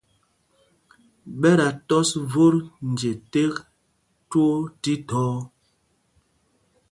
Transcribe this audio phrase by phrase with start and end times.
[1.39, 2.55] Ɓɛ dā tɔs vot
[2.91, 3.53] nje tēk
[4.29, 5.35] twóó thíthɔɔ.